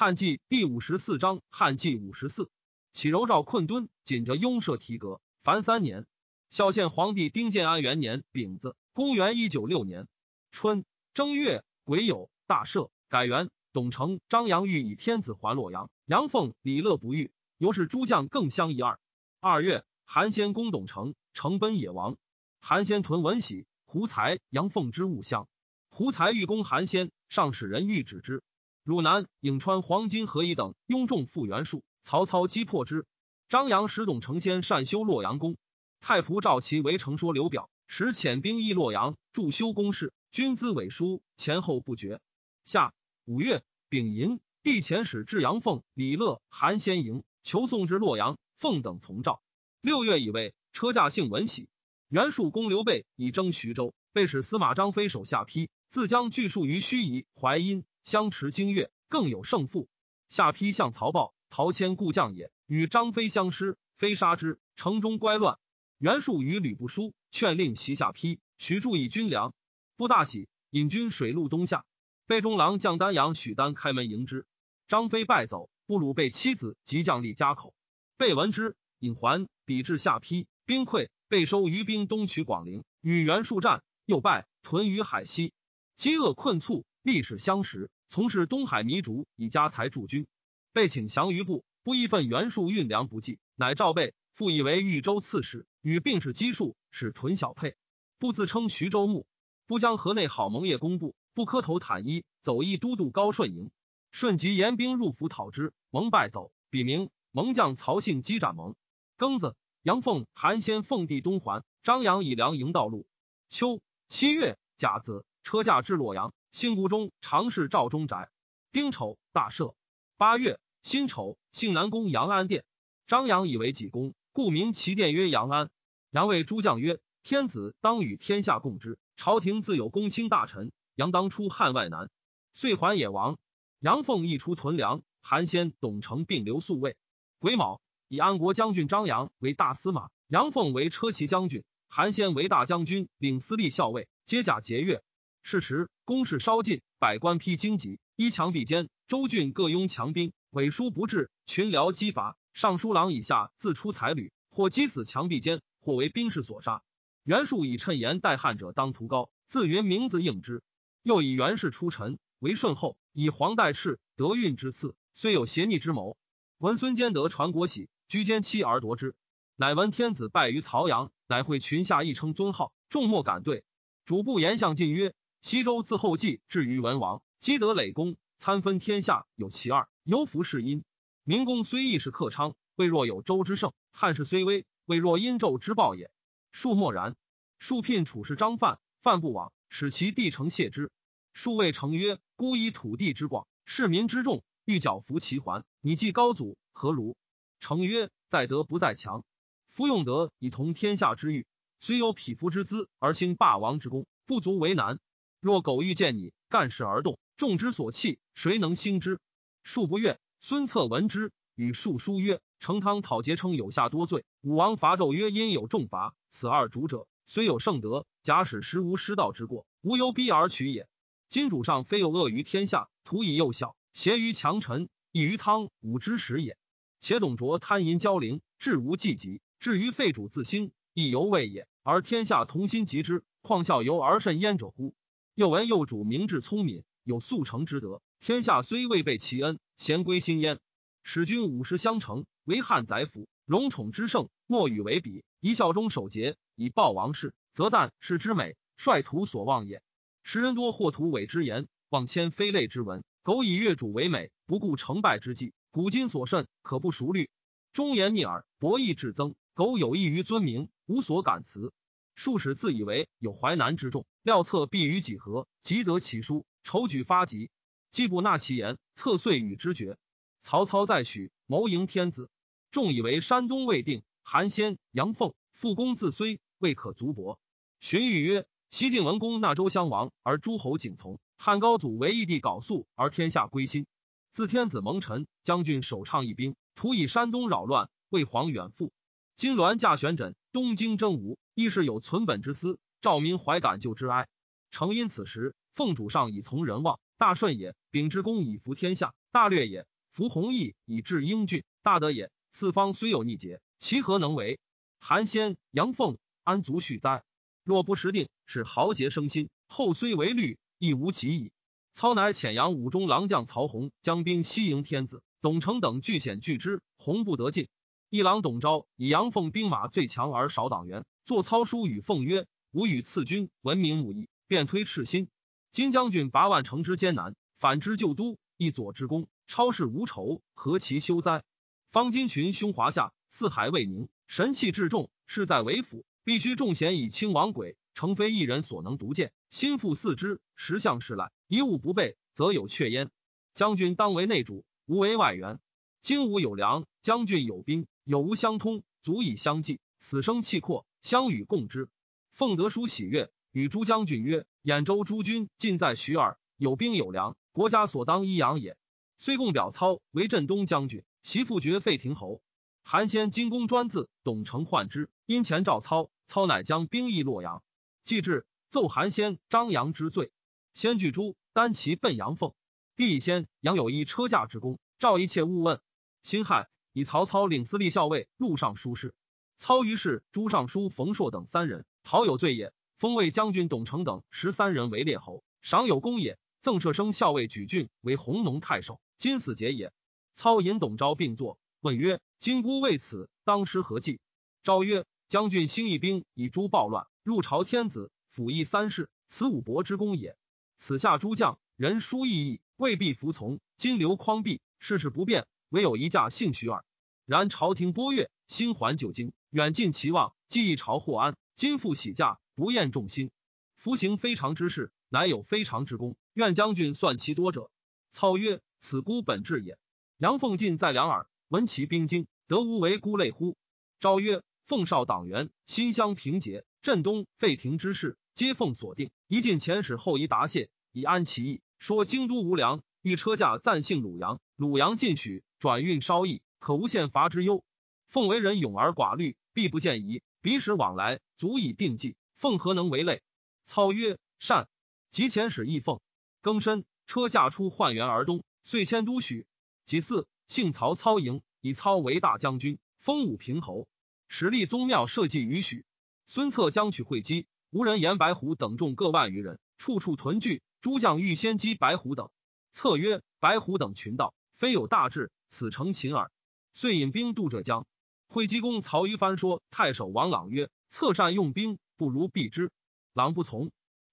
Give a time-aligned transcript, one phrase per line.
[0.00, 2.52] 汉纪第五十四章，汉纪五十四，
[2.92, 6.06] 启柔赵困敦，紧着雍赦提革，凡三年。
[6.50, 10.06] 孝献皇帝丁建安元年丙子，公元一九六年
[10.52, 10.84] 春
[11.14, 13.50] 正月癸酉，大赦，改元。
[13.72, 19.00] 董承、张杨欲以天子还洛阳，杨凤、李乐不遇，由是诸将更相一二。
[19.40, 22.16] 二月，韩先攻董承，承奔野王。
[22.60, 25.48] 韩先屯文喜、胡才、杨凤之物相。
[25.90, 28.44] 胡才欲攻韩先，上使人欲止之。
[28.88, 33.04] 汝南、颍川、黄金何以等拥众复袁术，曹操击破之。
[33.50, 35.58] 张扬使董承先善修洛阳宫，
[36.00, 42.22] 太仆赵齐为成说刘表，使遣兵役洛阳，助修宫室，军资委书前后不绝。
[42.64, 42.94] 下
[43.26, 48.38] 五月丙寅，帝遣使至阳凤、李乐、韩先营，求送至洛阳。
[48.56, 49.42] 凤等从诏。
[49.82, 51.68] 六月以为车驾幸闻喜。
[52.08, 57.84] 袁术攻刘备，以征徐州，被使司马张飞手下邳，自将据数于盱眙、淮阴。
[58.08, 59.86] 相持经月，更有胜负。
[60.30, 65.58] 下邳向曹豹、陶谦故将也，与张飞相失，飞杀之，城中乖乱。
[65.98, 69.52] 袁术与吕不书劝令袭下邳，许助以军粮，
[69.98, 71.84] 不大喜，引军水陆东下。
[72.26, 74.46] 备中郎将丹阳许丹开门迎之，
[74.86, 77.74] 张飞败走，不鲁被妻子及将立家口。
[78.16, 85.52] 备闻之，引还，比至下邳，兵溃，备收余兵东取广陵，与袁术战，又败，屯于海西，
[85.94, 87.90] 饥饿困促，历史相识。
[88.08, 90.26] 从事东海糜竺，以家财助军，
[90.72, 97.76] 被请降于部，不一份袁术运粮不济，乃召备，复以为豫州刺史，与并使基数，使屯小沛。
[98.18, 99.26] 不自称徐州牧，
[99.66, 103.70] 不将河内好盟业公布，不磕头袒衣，走一都督高顺营，
[104.10, 108.74] 顺即严兵入府讨之，蒙败走，笔名蒙将曹姓击斩蒙。
[109.18, 113.06] 庚子，杨凤、韩先奉帝东还，张扬以粮营道路。
[113.50, 116.32] 秋七月甲子，车驾至洛阳。
[116.50, 118.30] 兴谷中常侍赵忠宅，
[118.72, 119.74] 丁丑大赦。
[120.16, 122.64] 八月辛丑，幸南宫阳安殿。
[123.06, 125.70] 张扬以为己功，故名其殿曰阳安。
[126.10, 132.10] 杨谓诸将曰：“天子当与天下共之，朝廷自有公卿大臣，杨当出汉外难。”
[132.52, 133.38] 遂还野王。
[133.78, 135.02] 杨凤一出屯粮。
[135.20, 136.96] 韩先、董承并留宿卫。
[137.38, 145.02] 癸卯，以安国将军张扬为大司马，杨凤为车骑将军，韩先为大将军，领司隶校尉，皆甲节钺。
[145.50, 148.90] 是时，攻势稍尽，百官披荆棘，依墙壁间。
[149.06, 152.36] 州郡各拥强兵，委书不至，群僚激伐。
[152.52, 156.82] 尚书郎以下自出才旅，或击死墙壁间，或为兵士所杀。
[157.24, 160.62] 袁术以趁言代汉者当屠高，自云名字应之。
[161.02, 166.18] 又以袁氏出臣为顺后，以黄代赤德运之赐，虽有邪逆之谋。
[166.58, 169.14] 闻孙坚得传国玺，居间妻而夺之。
[169.56, 173.64] 乃闻天子败于曹阳，乃会群下一称尊号，众莫敢对。
[174.04, 175.14] 主簿言相进曰。
[175.48, 180.84] 西周自后继至于文王，积德累功，参分天下有其二，犹服是因。
[181.24, 186.10] 明公虽亦是克昌，未若有周之盛；汉室虽危，未若殷纣之暴也。
[186.52, 187.16] 数默然。
[187.58, 190.90] 数聘楚士张范，范不往，使其弟成谢之。
[191.32, 197.16] 数谓成曰：“孤以土地之广，市民之众，欲剿服其环，你既高祖何如？”
[197.58, 199.24] 成曰：“在德不在强，
[199.66, 201.46] 夫用德以同天下之欲，
[201.78, 205.00] 虽有匹夫之资，而兴霸王之功，不足为难。”
[205.40, 209.20] 若苟欲见你，干事而动，众之所弃，谁能兴之？
[209.62, 210.18] 数不悦。
[210.40, 216.16] 孙策闻之，与数书曰：“成汤讨桀称有下多罪，武王伐纣曰：因有重罚。
[216.28, 220.88] 此二主者，虽有圣德，假使实无失道之过，无由逼而取也。
[221.28, 226.58] 今主上非有恶于天下，徒以幼小，挟于强臣，以于汤武之始也。
[226.98, 231.68] 且董卓贪淫骄陵，至无济极，至于废主自兴，亦犹未也。
[231.84, 234.94] 而天下同心及之，况效尤而甚焉者乎？”
[235.38, 238.02] 又闻幼主明智聪明，有速成之德。
[238.18, 240.58] 天下虽未备其恩，贤归心焉。
[241.04, 245.22] 使君五十相承，为汉宰辅，荣宠之盛，莫与为比。
[245.38, 249.80] 一孝忠守节，以报王室，则旦是之美，率徒所望也。
[250.24, 255.52] 时人多惑图伪之言，妄迁非类之文，苟以越主为美，不顾成败之计。
[255.70, 257.30] 古今所甚，可不熟虑。
[257.72, 261.72] 忠言逆耳，博弈至增，苟有益于尊名，无所感辞。
[262.18, 267.48] 数使自以为有淮南之众，料策必于几何，即得其书，筹举发急，
[267.92, 269.96] 既不纳其言，策遂与之绝。
[270.40, 272.28] 曹操再许谋迎天子，
[272.72, 277.38] 众以为山东未定，韩先、杨凤复公自虽未可足薄。
[277.78, 283.86] 荀彧曰：西晋文公纳周襄王，而诸侯景从；汉高祖为义帝缟素，而天下归心。
[284.32, 288.90] 自天子蒙尘，将军首倡义兵，徒以山东扰乱，为皇远赴。
[289.36, 291.38] 金銮驾玄枕，东京征吴。
[291.58, 294.28] 亦是有存本之思，赵民怀感旧之哀。
[294.70, 297.74] 诚因此时，奉主上以从人望，大顺也。
[297.90, 299.82] 秉之功以服天下，大略也；
[300.12, 302.30] 服弘毅以治英俊，大德也。
[302.52, 304.60] 四方虽有逆节，其何能为？
[305.00, 307.24] 韩先、杨凤安足续哉？
[307.64, 311.50] 若不时定，使豪杰生心，后虽为虑，亦无及矣。
[311.92, 317.66] 操乃遣杨武中郎将曹洪将兵西迎天子，董承等据险拒之，洪不得进。
[318.10, 325.28] 一郎董昭以杨凤兵马最强而少党员，作操书与奉曰：“吾与次君闻名武义，便推赤心。
[325.70, 331.44] 今将军八万城之艰难，反之旧都，一左之功，超世无仇，何其修哉？
[331.90, 339.30] 方今群凶华夏，四海未宁，神器至重，势在为辅，必须重贤以清王鬼，诚非一人所能独见。
[339.50, 343.10] 心腹四之，实相是赖，一物不备，则有却焉。
[343.52, 345.60] 将军当为内主，无为外援。
[346.00, 351.88] 今吾有粮，将军有兵。”有无相通，足以相济，死生契阔，相与共之。
[352.32, 358.76] 奉德书喜悦，与诸将军曰：“兖州诸军尽在徐尔，有兵有粮，国家所当一养也。
[359.16, 362.42] 虽共表操为镇东将军，其父爵废亭侯。
[362.82, 367.62] 韩先金公专自，董承患之，因前召操，操乃将兵役洛阳。
[368.04, 370.30] 既至，奏韩先、张扬之罪。
[370.72, 372.54] 先据诸单骑奔阳凤。
[372.96, 375.80] 帝先杨有一车驾之功，召一切勿问。
[376.22, 376.68] 辛亥。
[376.94, 379.14] 以曹操领司隶校尉、录尚书事。
[379.58, 382.72] 操于是朱尚书冯硕等三人，陶有罪也。
[382.96, 386.38] 封魏将军董承等十三人为列侯，赏有功也。
[386.60, 389.92] 赠舍生校尉举郡为弘农太守，今死节也。
[390.32, 394.20] 操引董昭并坐，问曰：“今孤为此，当施何计？”
[394.62, 400.36] 昭曰：“将军兴义兵以诛暴乱，入朝天子，辅义三世，此武伯之功也。
[400.76, 403.58] 此下诸将人殊异义，未必服从。
[403.76, 406.84] 今留匡弼，事事不变。”唯有一驾幸许耳。
[407.26, 411.34] 然朝廷拨越，新还旧京，远近齐望，既一朝获安。
[411.54, 413.30] 今复喜驾，不厌众心。
[413.76, 416.16] 夫行非常之事，乃有非常之功。
[416.34, 417.70] 愿将军算其多者。
[418.10, 419.78] 操曰：“此孤本志也。”
[420.18, 423.56] 杨凤进在两耳，闻其兵精，得无为孤类乎？
[424.00, 429.10] 昭曰：“奉少党员，心相平结，镇东废亭之事，皆奉所定。
[429.28, 431.62] 一进前使后移答谢，以安其意。
[431.78, 434.40] 说京都无粮，欲车驾暂幸鲁阳。
[434.56, 437.64] 鲁阳进许。”转运稍易，可无限伐之忧。
[438.06, 440.22] 奉为人勇而寡虑，必不见疑。
[440.40, 442.14] 彼使往来，足以定计。
[442.36, 443.22] 奉何能为类？
[443.64, 444.68] 操曰：“善。”
[445.10, 446.00] 及前使义奉
[446.42, 449.48] 更申，车驾出换元而东，遂迁都许。
[449.84, 453.88] 己巳，姓曹操营，以操为大将军，封武平侯。
[454.28, 455.84] 使立宗庙社稷于许。
[456.24, 460.62] 孙策将取会稽，无人言白虎等众各万余人，处处屯聚。
[460.80, 462.30] 诸将欲先击白虎等。
[462.70, 466.30] 策曰：“白虎等群盗，非有大志。”此诚秦耳，
[466.72, 467.88] 遂引兵渡浙江。
[468.28, 472.70] 会稽公曹于藩说太守王朗曰：“策善用兵，不如避之。”
[473.14, 473.70] 朗不从，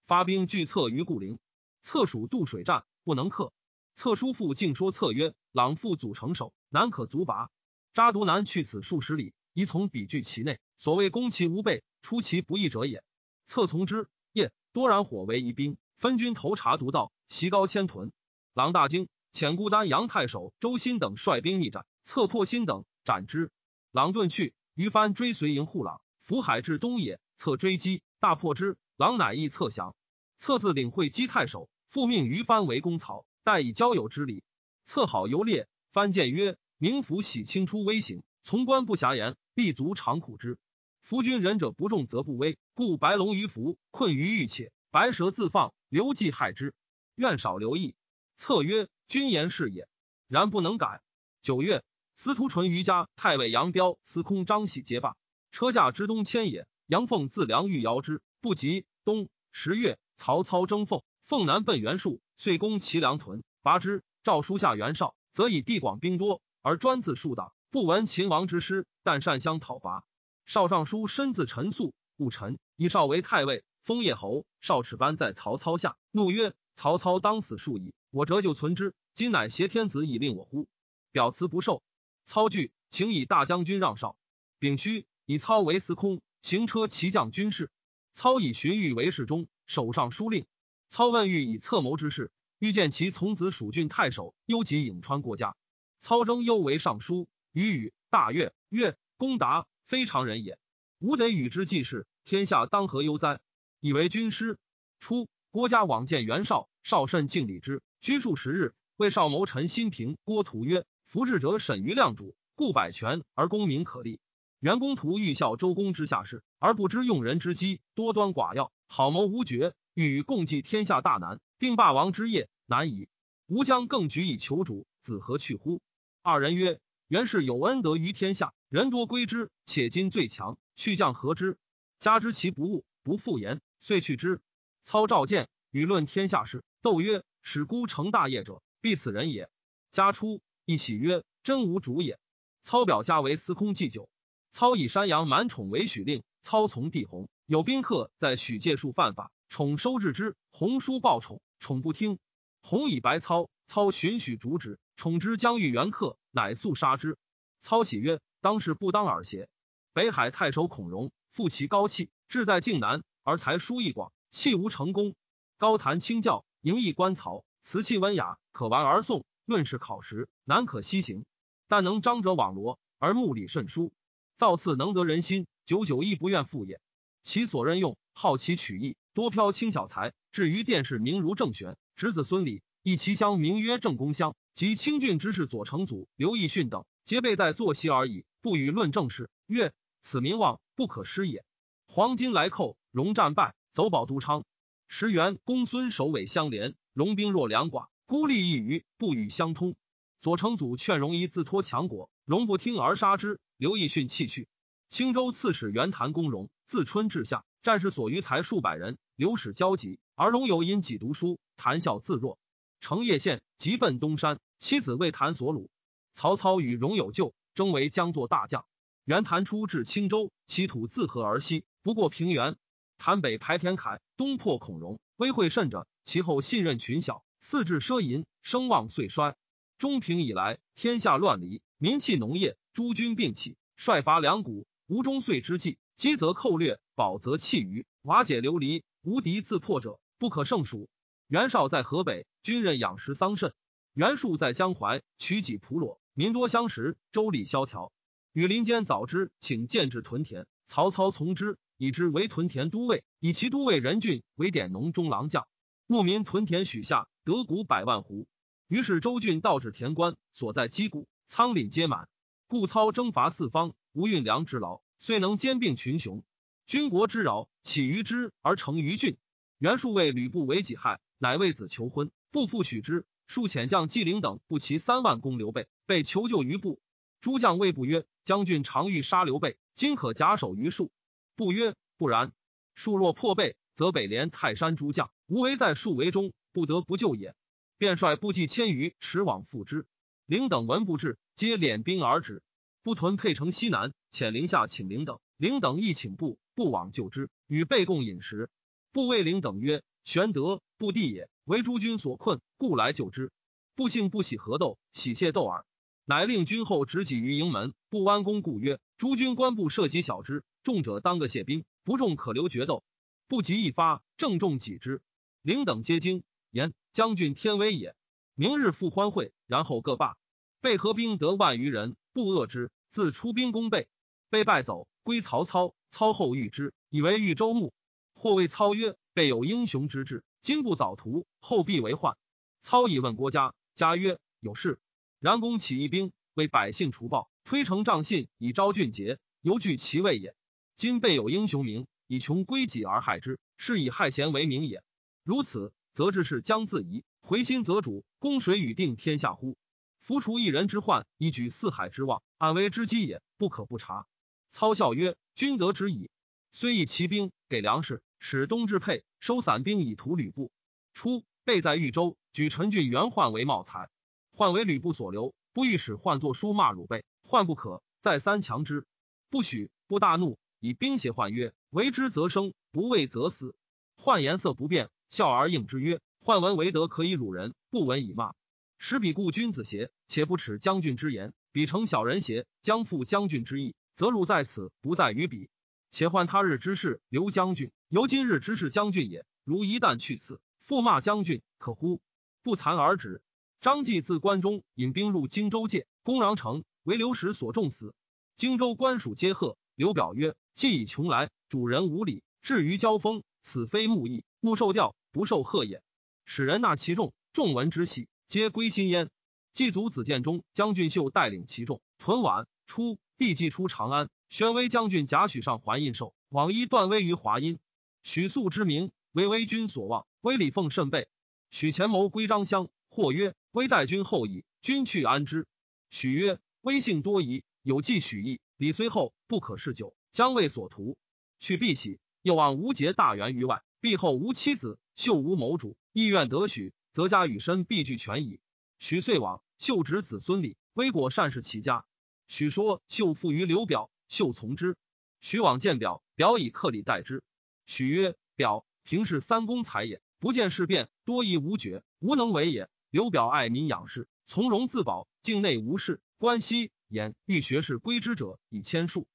[0.08, 1.38] 发兵拒策于固陵。
[1.82, 3.52] 策属渡水战，不能克。
[3.94, 7.50] 策叔父竟说策曰：“朗父祖成守，难可卒拔。
[7.94, 10.60] 扎独南去此数十里，宜从彼据其内。
[10.78, 13.04] 所谓攻其无备，出其不意者也。”
[13.46, 14.08] 策从之。
[14.32, 18.14] 夜多燃火为一兵，分军投查独道，其高千屯。
[18.54, 19.10] 朗大惊。
[19.34, 23.52] 遣孤丹杨太守周新等率兵逆战，策破新等，斩之。
[23.96, 28.78] 狼遁去，于藩追随营护狼，福海至东野，策追击，大破之。
[28.98, 29.96] 狼乃亦策降。
[30.38, 34.44] 策自领会稽太守，复命于藩为公曹，待以交友之礼。
[34.84, 40.58] 策好游猎，藩见曰：“明府喜清出威行，从官不暇言，必足长苦之。
[41.00, 46.76] 夫君仁者不重则不威，故白龙于服，困于欲且，白蛇自放，留计害之。
[47.16, 47.96] 愿少留意。”
[48.36, 48.90] 策曰。
[49.08, 49.88] 君言是也，
[50.28, 51.02] 然不能改。
[51.42, 51.86] 九月，
[52.18, 55.18] 司徒淳于家太尉杨彪、司空张喜结罢。
[55.52, 56.66] 车驾之东迁也。
[56.88, 58.86] 杨凤自梁欲遥之，不及。
[59.04, 64.04] 冬十月，曹操征凤，凤南奔袁术，遂攻其梁屯，拔之。
[64.24, 70.06] 诏书下袁绍，则以地广兵多而专自数党，不闻秦王之师，但善相讨伐。
[70.46, 74.46] 少尚书身自陈肃，勿臣以少为太尉，封叶侯。
[74.62, 80.68] 少齿班在曹操下，怒曰：“曹操当死数矣。”我折就存之，今乃挟天子以令我乎？
[81.12, 81.84] 表辞不受。
[82.26, 84.18] 操惧，请以大将军让少。
[84.60, 87.72] 丙戌，以操为司空，行车骑将军事。
[88.14, 90.46] 操以荀彧为侍中，手上书令。
[90.90, 95.56] 操问彧以策谋之事，欲见其从子蜀郡太守，忧及颍川国家。
[96.00, 97.28] 操征忧为尚书。
[97.54, 100.60] 彧语大悦，曰：“公达非常人也。
[101.00, 103.40] 吾得与之济事，天下当何忧哉？”
[103.80, 104.58] 以为军师。
[105.00, 107.84] 初，郭嘉往见袁绍，绍甚敬礼之。
[108.02, 114.20] 居数十日，为少谋臣辛平郭图曰：“福至者审于量主，故百权而功名可立。
[114.60, 123.08] 袁公图欲效周公之下士，而不知用人之机，多端寡要，好谋无绝，欲与共济天下大难，定霸王之业难矣。
[123.46, 125.80] 吾将更举以求主，子何去乎？
[126.24, 131.60] 二人曰：袁氏有恩德于天下，人多归之，且今最强，去将何之？
[132.00, 134.42] 加之其不务，不复言，遂去之。
[134.82, 136.64] 操召见，与论天下事。
[136.82, 139.50] 斗曰：使孤成大业者，必此人也。
[139.92, 142.18] 家出，一喜曰：真无主也。
[142.64, 144.10] 操表家为司空祭酒。
[144.50, 146.24] 操以山阳满宠为许令。
[146.42, 150.36] 操从帝弘，有宾客在许借数犯法，宠收治之。
[150.52, 152.18] 弘书报宠，宠不听。
[152.64, 157.18] 弘以白操，操寻许主旨，宠之将欲元客，乃速杀之。
[157.60, 159.50] 操喜曰：当是不当耳邪？
[159.94, 165.14] 北海太守孔融，复其高气，志在靖南，而才疏义广，气无成功。
[165.58, 169.24] 高谈清教，盈益观曹，辞气温雅，可玩而诵。
[169.46, 171.26] 论事考实，难可西行。
[171.68, 173.94] 但能张者网罗，而目理甚疏。
[174.36, 175.48] 造次能得人心。
[175.66, 176.80] 久久亦不愿复也。
[177.24, 180.14] 其所任用，好奇取义，多飘轻小才。
[180.32, 189.30] 至于殿试，名如郑玄，侄子孙礼，一其乡名曰郑公乡，及清郡之士左承祖、刘义训等，皆备在坐席而已，不与论政事。
[189.48, 191.44] 曰：此名望不可失也。
[191.88, 194.44] 黄金来寇，戎战败，走保都昌。
[194.88, 199.76] 时元公孙首尾相连，戎兵若两寡，孤立一隅，不与相通。
[200.22, 203.40] 左承祖劝戎夷自托强国，戎不听而杀之。
[203.58, 204.48] 刘义训弃去。
[204.90, 209.00] 青州刺史袁谭公荣，自春至夏，战士所余才数百人。
[209.16, 212.38] 刘使交集，而荣有因己读书，谈笑自若。
[212.80, 215.70] 成叶县，即奔东山，妻子为谭所虏。
[216.14, 218.68] 曹操与荣有旧，征为将作大将。
[219.04, 222.56] 袁谭出至青州，其土自河而西，不过平原。
[223.00, 225.88] 谭北排田凯，东破孔融，威惠甚者。
[226.04, 229.36] 其后信任群小，四至奢淫，声望遂衰。
[229.78, 234.66] 中平以来，天下乱离，民弃农业，诸军并起，率伐两谷。
[234.88, 240.90] 吴中岁之际，积则寇掠，保则弃余，瓦解流离，无敌自破者不可胜数。
[241.28, 243.52] 袁绍在河北，军人养食桑葚；
[243.94, 247.94] 袁术在江淮，取己蒲裸，民多相食，州吏萧条。
[248.34, 255.48] 羽林间早知，请建制屯田，曹操从之，以之为屯田都尉，以其都尉任俊为典农中郎将。
[255.88, 258.26] 牧民屯田许下，得谷百万斛。
[258.68, 262.10] 于是周郡道至田关，所在积谷，仓廪皆满。
[262.48, 263.76] 故操征伐四方。
[263.94, 266.24] 无运粮之劳，遂能兼并群雄。
[266.66, 269.18] 军国之扰，起于之而成于郡。
[269.60, 273.06] 袁术为吕布为己害，乃为子求婚，不复许之。
[273.28, 276.82] 数遣将纪灵等不齐三万攻刘备，被求救于部。
[277.22, 280.92] 诸将谓不曰：“将军常欲杀刘备，今可假手于术。”
[281.38, 282.34] 不曰：“不然。
[282.74, 287.36] 术若破备，则北连泰山诸将无为在术为中，不得不救也。”
[287.78, 289.86] 便率部骑千余驰往赴之。
[290.26, 292.42] 灵等闻不至，皆敛兵而止。
[292.82, 298.50] 不屯沛城西南，遣陵下请灵等，灵等亦请部，不往救之，与备共饮食。
[298.94, 303.32] 不谓灵等曰：“玄德不弟也，为诸军所困，故来救之。
[303.76, 305.66] 不幸不喜合斗，喜谢斗耳。”
[306.08, 312.84] 乃令军后执戟于营门，不弯弓，故曰：“诸军官部涉及小之，重者当个谢兵，不重可留决斗。
[313.28, 315.02] 不及一发，正中己之。”
[315.42, 317.96] 灵等皆惊，言：“将军天威也！
[318.34, 320.18] 明日复欢会，然后各罢。”
[320.62, 322.72] 备合兵得万余人，不遏之。
[322.90, 323.88] 自出兵攻备，
[324.30, 325.76] 被败走，归曹操。
[325.90, 327.74] 操后遇之，以为豫州牧。
[328.14, 332.18] 或谓操曰：“备有英雄之志，今不早图，后必为患。”
[332.62, 334.80] 操以问郭嘉，嘉曰：“有事。”
[335.20, 340.36] 然公起义兵，为百姓除暴，推诚仗信，以昭俊杰，犹惧其位也。
[340.76, 344.84] 今备有英雄名，以穷归己而害之，是以害贤为名也。
[345.24, 349.58] 如此，则治事将自疑，回心则主，攻谁与定天下乎？
[350.00, 354.06] 夫除一人之患，一举四海之望，安危之机也，不可不察。
[354.50, 356.10] 操笑曰：“君得之矣。”
[356.52, 360.52] 虽以骑兵给粮食，使东至沛，收散兵以图吕布。
[360.94, 363.90] 初，备在豫州，举陈郡元焕为茂才，
[364.34, 368.86] 焕为吕布所留，不欲使焕作书骂汝备，焕不可，再三强之，
[369.30, 369.70] 不许。
[369.88, 373.56] 不大怒，以兵胁焕曰：“为之则生，不为则死。”
[373.96, 378.34] 患颜色不变，笑而应之曰：“患闻为德可以辱人，不闻以骂。”
[378.80, 379.92] 使彼故君子邪？
[380.08, 382.48] 且不耻将军之言，彼成小人邪？
[382.64, 385.52] 将负将军之意，则辱在此，不在于彼。
[385.92, 389.24] 且换他日之事，留将军，由今日之事将军也。
[389.44, 392.02] 如一旦去此，复骂将军，可乎？
[392.42, 393.22] 不惭而止。
[393.62, 397.94] 张继自关中引兵入荆州界，攻穰城，为刘石所重死。
[398.36, 399.60] 荆州官属皆贺。
[399.76, 405.84] 刘表曰：“既以穷来，主人无礼，至于交锋，此非木义，木受调，不受贺也。
[406.24, 409.12] 使人纳其众，众闻之喜。”皆归心焉。
[409.54, 412.48] 祭祖子建中将军秀带领其众屯宛。
[412.66, 417.60] 初，帝既出长安，宣威将军贾诩上还印绶，往依断威于华阴。
[418.02, 421.08] 许素之名为威君所望，威礼奉甚备。
[421.52, 425.46] 许前谋归张襄，或曰：“威待君后矣，君去安之？”
[425.92, 428.40] 许曰：“威信多疑，有计许意。
[428.58, 430.98] 礼虽厚，不可嗜酒，将为所图。”
[431.40, 438.40] 去必喜，又望无节大源于外，必后无妻子，秀无谋主，意愿得许，则家与身必俱全矣。
[438.80, 441.86] 许遂往，秀侄子孙礼，微果善事其家。
[442.30, 444.78] 许说秀附于刘表，秀从之。
[445.20, 447.22] 许往见表，表以客礼待之。
[447.66, 452.70] 许曰：“表平是三公才也，不见事变，多疑无决，无能为也。
[452.90, 456.00] 刘表爱民养士，从容自保，境内无事。
[456.18, 459.06] 关西言欲学士归之者以千数。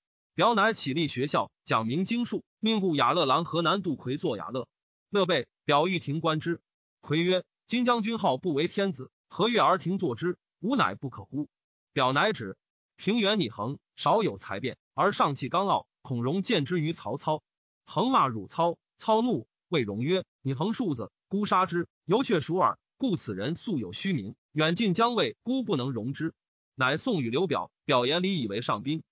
[0.41, 4.69] 表乃起立学校，讲明经术，命故雅乐郎河南杜奎作雅乐。
[5.11, 6.63] 乐备表欲停观之。
[7.03, 10.39] 奎曰：‘今将军号不为天子，何悦而停坐之？
[10.61, 11.51] 吾乃不可乎？’
[11.93, 12.57] 表乃止。
[12.97, 15.87] 平原拟衡，少有才辩，而上气刚傲。
[16.01, 17.43] 孔融见之于曹操，
[17.85, 22.79] 衡骂汝操，操怒，谓融曰：“你横数子，孤杀之，犹却属耳。
[22.97, 26.33] 故此人素有虚名，远近将位，孤不能容之。”
[26.77, 29.03] 乃送与刘表，表言礼以为上宾。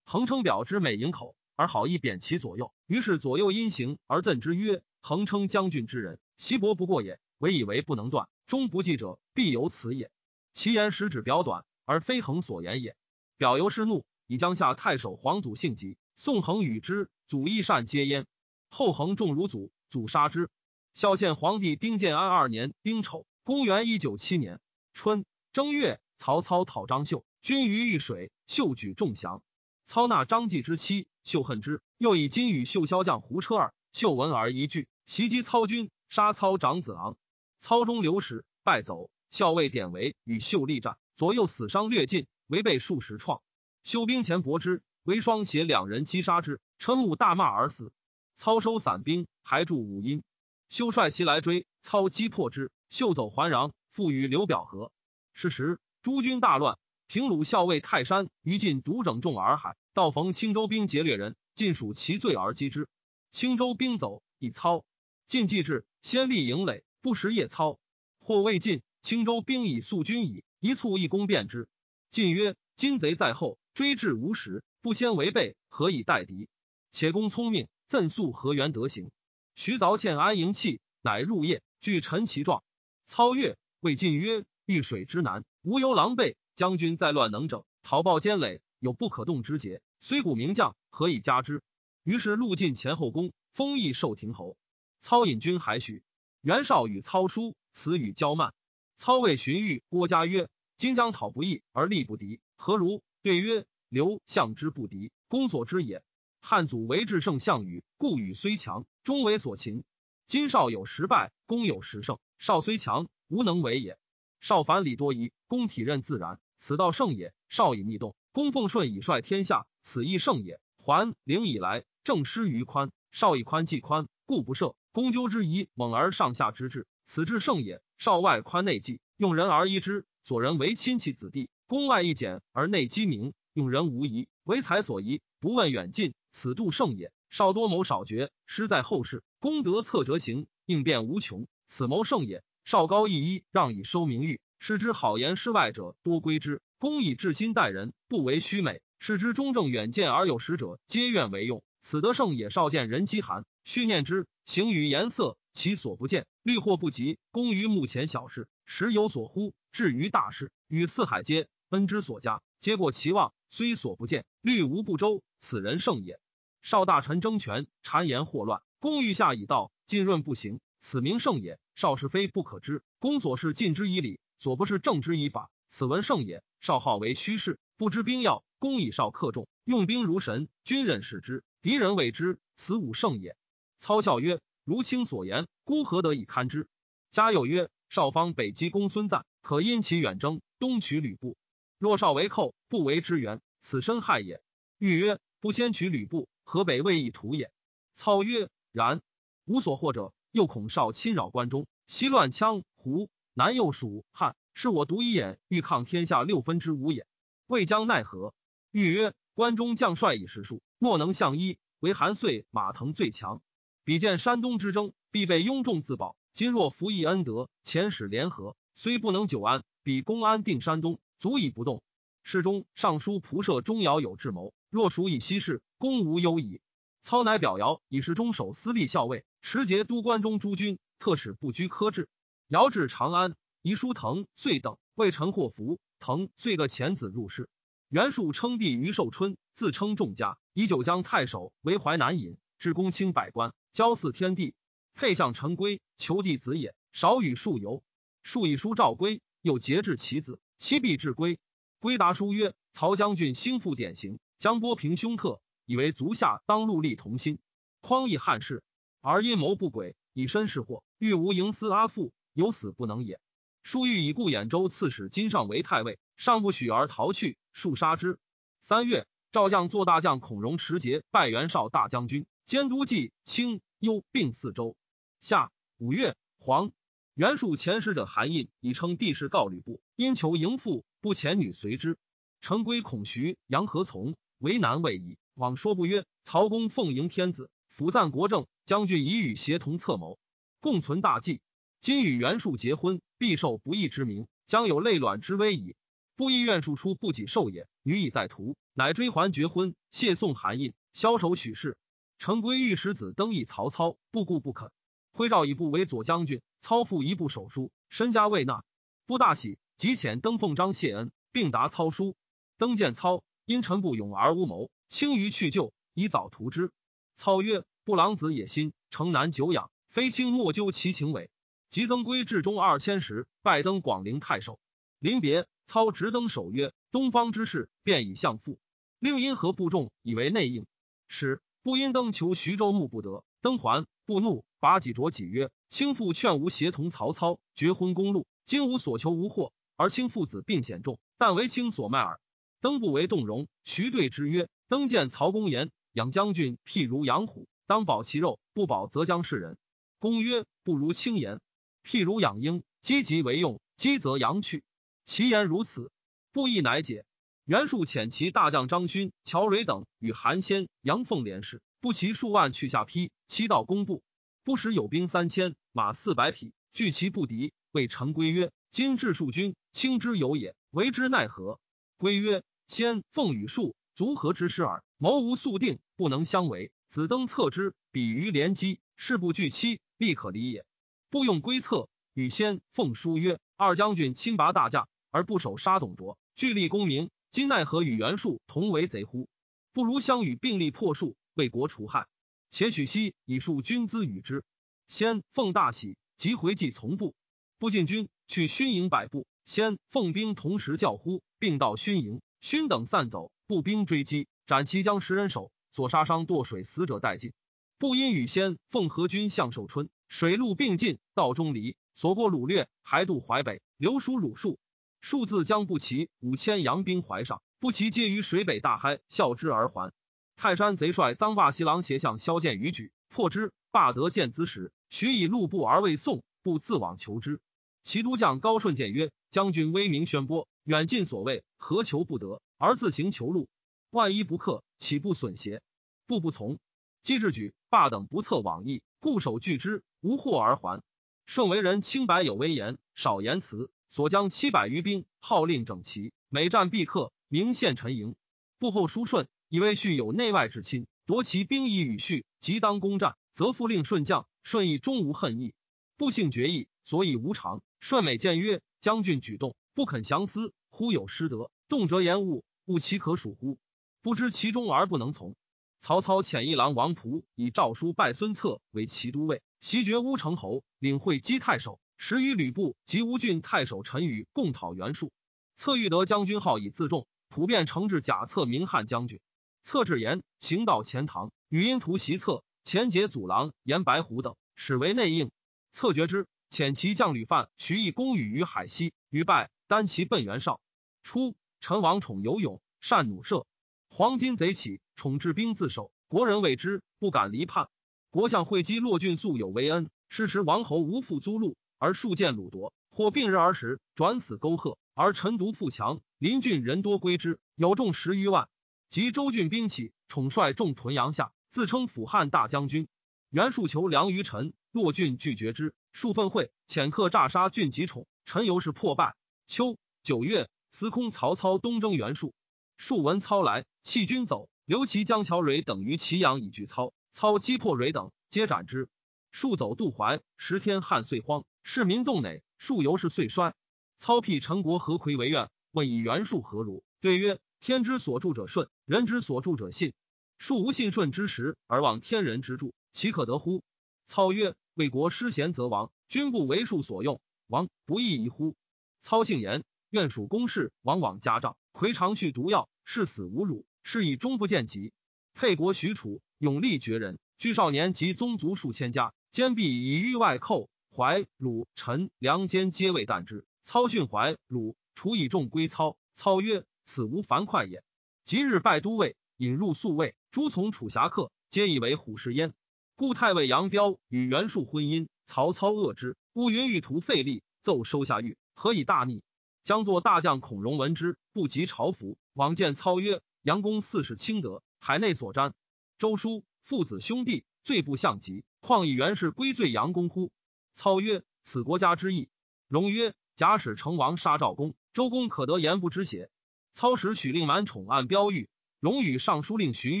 [0.10, 2.72] 恒称表之美营口，而好意贬其左右。
[2.86, 7.20] 于是左右因行而赠之曰：“恒称将军之人，其伯不过也。
[7.36, 10.10] 唯以为不能断，终不记者，必有此也。
[10.54, 12.96] 其言实指表短，而非恒所言也。”
[13.36, 18.26] 表由是怒，以江夏太守黄祖性急，宋恒与之，祖义善皆焉。
[18.70, 20.48] 后恒重如祖，祖杀之。
[20.94, 24.58] 孝献皇帝丁建安二年丁丑，公元一九七年
[24.94, 29.42] 春正月，曹操讨张绣，军于豫水，秀举众降。
[29.88, 37.16] 操纳张继之妻，秀恨之，又以金与秀骁将胡车儿，秀闻而一惧，袭击操军，杀操长子昂。
[37.58, 39.08] 操中流矢，败走。
[39.30, 42.26] 校尉典韦与秀力战，左右死伤略尽。
[42.48, 43.40] 违背数十创，
[43.82, 47.90] 修兵前搏之，为双携两人击杀之，陈武大骂而死。
[48.34, 50.22] 操收散兵，还驻武阴。
[50.68, 54.92] 修率其来追，操击破之，秀走还壤，复与刘表合。
[55.32, 56.78] 是时诸军大乱，
[57.08, 62.86] 平鲁校尉泰山于禁独整众洱海，道逢青州兵劫掠人，尽属其罪而击之。
[63.30, 64.84] 青州兵走，以操
[65.26, 67.78] 晋既至，先立营垒，不食夜操，
[68.18, 71.66] 或未尽，青州兵已速军矣，一卒一攻便之。
[72.10, 76.50] 晋曰：“今贼在后，追至无时，不先违背，何以待敌？
[76.90, 79.10] 且公聪明，赠速何原德行？”
[79.56, 82.62] 徐凿欠安营器，乃入夜，据陈其状。
[83.06, 86.36] 操曰：“谓晋曰：‘遇水之难，无忧狼狈。
[86.58, 89.80] 将军在乱能整，逃报坚垒，有不可动之节。
[90.00, 91.62] 虽古名将，何以加之？’
[92.02, 94.56] 于是路进前后宫，封邑受亭侯。
[94.98, 96.02] 操引军还许。
[96.40, 98.54] 袁绍与操书，词语交慢。
[98.96, 103.02] 操谓荀彧、郭嘉曰。”今将讨不义而力不敌，何如？
[103.22, 106.02] 对曰：刘项之不敌，公所之也。
[106.40, 109.84] 汉祖为至胜项羽，故羽虽强，终为所擒。
[110.26, 113.96] 今少有十败，公有十胜，少虽强，无能为也。
[114.40, 117.32] 少凡礼多疑，公体任自然，此道胜也。
[117.48, 120.60] 少以逆动，公奉顺以率天下，此亦胜也。
[120.76, 124.74] 桓灵以来，正失于宽，少以宽济宽，故不赦。
[124.92, 127.80] 公纠之疑，猛而上下之治，此治胜也。
[127.96, 130.04] 少外宽内济，用人而依之。
[130.22, 137.12] 所人为亲戚子弟，宫外一简而内机明，用人无疑，为才所宜，不问远近，此度胜也。
[137.30, 142.42] 少多谋少决，失在后世，功德侧折行，应变无穷，此谋胜也。
[142.64, 146.60] 少高一一，让以收名誉，是之好言失外者多归之。
[146.78, 151.62] 公以至心待人，不为虚美，是之中正远见而有识者，皆愿为用。
[151.80, 152.50] 此得胜也。
[152.50, 157.18] 少见人饥寒，须念之，行于颜色，其所不见，虑或不及。
[157.30, 159.54] 功于目前小事，时有所乎？
[159.72, 165.22] 至于大事，与四海皆恩之所加，皆过其望，虽所不见，虑无不周。
[165.40, 166.20] 此人胜也。
[166.62, 171.58] 少大臣争权，谗言惑乱，公欲下以道，浸润不行，此名胜也。
[171.74, 176.42] 少是非不可知，公所事尽之以礼，所不是正之以法，此文胜也。
[176.60, 183.36] 少好为虚事，不知兵要，公以少克众，用兵如神，军人视之，敌人畏之，此武胜也。
[183.76, 186.68] 操笑曰：“如卿所言，孤何得以堪之？”
[187.10, 191.36] 嘉佑曰：“少方北击公孙瓒。”可因其远征，东取吕布。
[191.78, 194.42] 若少为寇，不为支援，此身害也。
[194.78, 197.50] 欲曰：不先取吕布，河北未易图也。
[197.94, 199.00] 操曰：然。
[199.46, 207.06] 无所获者，又恐少侵扰关中，西乱羌胡，南又蜀汉，是我独一眼，欲抗天下六分之五也。
[207.46, 208.34] 未将奈何？
[208.72, 213.40] 欲曰：关中将帅以十数，莫能相依，唯韩遂、马腾最强。
[213.84, 216.16] 比见山东之争，必被拥众自保。
[216.34, 218.56] 今若服役恩德，遣使联合。
[218.74, 221.80] 虽不能久安，比公安定山东，足以不动。
[222.24, 226.60] 事中尚书仆射钟繇有智谋，若属以西事，公无忧矣。
[227.02, 232.08] 操乃表尧以是中守司隶校尉，持节都关中诸军，特使不拘苛制。
[232.48, 237.50] 尧至长安，遗书腾遂等为陈祸福，腾遂个遣子入仕。
[237.90, 244.54] 袁术称帝于寿春，自称仲家，以九江太守为淮南尹，至公卿百官，交祀天地。
[244.94, 247.82] 配相陈规，求弟子也，少与数游。
[248.22, 251.38] 数以书召归，又节制其子，其必至归。
[251.80, 257.40] 归答书曰：“曹将军兴复典型，将波平凶特，以为足下当戮力同心，
[257.82, 258.62] 匡义汉室，
[259.02, 263.20] 而阴谋不轨，以身试祸，欲无营私阿父，有死不能也。”
[263.62, 265.98] 数欲以故兖州刺史金上为太尉。
[266.16, 268.18] 上不许而逃去，数杀之。
[268.60, 274.74] 三月，赵将做大将孔融持节拜袁绍大将军，监督冀、青、幽并四州。
[275.20, 276.72] 夏五月，黄
[277.14, 281.98] 袁术前使者韩胤以称帝室告吕布，因求迎父，不遣女随之。
[282.40, 290.18] 陈规孔徐、杨何从为难未已，往说不曰：曹公奉迎天子，辅赞国政，将军已与协同策谋，
[290.58, 291.40] 共存大计。
[291.80, 295.76] 今与袁术结婚，必受不义之名，将有累卵之危矣。
[296.16, 301.78] 不意愿术出不己受也，女以在途，乃追还绝婚，谢送韩印，枭首许氏。
[302.18, 304.72] 陈规御史子登议曹操，不顾不肯。
[305.12, 308.64] 徽诏一部为左将军，操复一部手书，身家未纳，
[309.06, 312.16] 不大喜，即遣登奉章谢恩，并答操书。
[312.56, 316.72] 登见操，因臣不勇而无谋，轻于去就，以早图之。
[317.14, 321.30] 操曰：“布郎子野心，城南久仰，非卿莫究其情伪。”
[321.70, 324.58] 即增归至中二千石，拜登广陵太守。
[324.98, 325.46] 临别。
[325.70, 328.58] 操直登守曰：“东方之事，便以相父。
[328.98, 330.64] 令因何部众以为内应。
[331.08, 342.18] 使不因登求徐州牧不得，登还不怒，拔戟着戟曰：‘卿父劝吾协同曹操绝婚公路，今吾所求无获，而卿父子并险重，但为卿所卖耳。’
[342.62, 343.46] 登不为动容。
[343.62, 349.58] 徐对之曰：‘登见曹公言，养将军譬如养虎，当保其肉，不保则将噬人。’
[350.00, 351.40] 公曰：‘不如轻言。
[351.88, 354.62] 譬如养鹰，积极为用，积则扬去。’
[355.06, 355.90] 其言如此，
[356.32, 357.06] 不亦乃解。
[357.46, 364.02] 袁术遣其大将张勋、乔蕊等与韩先、杨凤联事，不齐数万去下邳，七道攻部，
[364.44, 367.54] 不时有兵三千，马四百匹，拒其不敌。
[367.72, 371.58] 谓陈规曰：“今至数军，轻之有也，为之奈何？”
[371.96, 376.70] 规曰：“先凤与术足合之师耳，谋无速定，不能相违。
[376.86, 380.66] 子登策之，比于连击，事不拒期，必可离也。
[381.10, 389.26] 不用规策，与先奉书曰：‘二将军亲拔大将。’”而不守杀董卓，据立功名，今奈何与袁术同为贼乎？
[389.72, 392.06] 不如相与并立破术，为国除害。
[392.50, 394.44] 且许息以数军资与之。
[394.86, 397.14] 先奉大喜，即回计从部。
[397.58, 399.26] 不进军，去勋营百步。
[399.46, 402.20] 先奉兵同时叫呼，并到勋营。
[402.42, 407.32] 勋等散走，步兵追击，斩其将十人首，所杀伤堕水死者殆尽。
[407.78, 414.58] 不因与先奉合军向寿春，水陆并进，道中离，所过掳掠，还渡淮北，留属鲁数。
[415.00, 419.92] 数字将不齐，五千洋兵怀上，不齐皆于水北大嗨，笑之而还。
[420.36, 423.52] 泰山贼帅臧霸袭狼斜向萧剑于举，破之。
[423.70, 427.38] 霸得见资时，许以路步而未送，不自往求之。
[427.82, 433.46] 齐都将高顺谏曰：“将军威名宣播，远近所谓，何求不得，而自行求路？
[433.90, 435.60] 万一不克，岂不损邪？”
[436.08, 436.58] 步不从。
[437.02, 440.82] 机智举霸等不测往意，固守拒之，无获而还。
[441.26, 443.70] 顺为人清白有威严，少言辞。
[443.90, 448.16] 所将七百余兵，号令整齐，每战必克，明献陈营。
[448.58, 454.26] 布后叔顺以为叙有内外之亲，夺其兵役与序，即当攻战，则复令顺将。
[454.42, 455.54] 顺义终无恨意，
[455.96, 457.62] 不幸决意，所以无常。
[457.80, 463.58] 顺美见曰：“将军举动不肯降思，忽有失德，动辄言误，误其可属乎？
[464.02, 465.34] 不知其中而不能从。”
[465.80, 471.80] 曹操遣一郎王仆以诏书拜孙策为骑都尉，袭爵乌程侯，领会稽太守。
[471.96, 475.10] 时与吕布及吴郡太守陈宇共讨袁术，
[475.56, 479.20] 策欲得将军号以自重，普遍承制假策名汉将军。
[479.62, 485.30] 策至言行到钱塘，语音图袭策，前节祖郎严白虎等，始为内应。
[485.72, 490.60] 策决之，遣其将吕范、徐毅攻羽于海西，于败，单骑奔袁绍。
[491.02, 493.44] 初，陈王宠游勇，善弩射，
[493.88, 497.68] 黄巾贼起，宠治兵自守，国人畏之，不敢离叛。
[498.10, 501.56] 国相会稽骆俊素有为恩，施持王侯无复租禄。
[501.78, 504.76] 而数见鲁夺，或病日而食，转死沟壑。
[504.94, 508.48] 而陈独富强，邻郡人多归之，有众十余万。
[508.88, 512.88] 及周郡兵起，宠率众屯阳下，自称辅汉大将军。
[513.30, 515.74] 袁术求梁于陈，骆俊拒绝之。
[515.92, 519.14] 数分会遣客诈杀郡及宠，陈由是破败。
[519.46, 522.34] 秋九月，司空曹操东征袁术，
[522.76, 526.92] 数闻操来，弃军走，留其江乔蕊等于祁阳以拒操。
[527.10, 528.90] 操击破蕊等，皆斩之。
[529.30, 531.46] 数走渡淮，十天旱岁荒。
[531.62, 533.54] 市民洞馁，数由是遂衰。
[533.96, 536.84] 操辟陈国何魁为愿，问以袁术何如？
[537.00, 539.94] 对曰：天之所助者顺，人之所助者信。
[540.36, 543.64] 术无信顺之时，而望天人之助，岂可得乎？
[544.04, 548.54] 操曰：为国失贤则亡，君不为术所用，亡不亦宜乎？
[549.00, 551.56] 操姓言，愿属公事，往往家帐。
[551.72, 554.92] 魁常续毒药，视死无辱，是以终不见疾。
[555.32, 560.68] 沛国许褚，勇力绝人，居少年及宗族数千家，坚壁以御外寇。
[560.94, 563.46] 怀、鲁、陈、梁间皆未惮之。
[563.62, 565.96] 操训怀、鲁，楚以众归操。
[566.12, 567.82] 操曰：“此无樊哙也。”
[568.26, 572.52] 即日拜都尉，引入宿卫，诸从楚侠客，皆以为虎视焉。
[572.94, 576.14] 故太尉杨彪与袁术婚姻，曹操恶之。
[576.34, 579.22] 乌云欲图费力，奏收下狱，何以大逆？
[579.62, 585.52] 将作大将孔融闻之，不及朝服，往见操曰：“杨公四世清德，海内所瞻。
[585.98, 590.32] 周叔父子兄弟，罪不相及，况以袁氏归罪杨公乎？”
[590.74, 592.28] 操曰：“此国家之意。”
[592.68, 596.30] 荣曰：“假使成王杀赵公，周公可得言不知邪？”
[596.72, 598.48] 操使许令满宠按标谕，
[598.80, 600.00] 荣与尚书令荀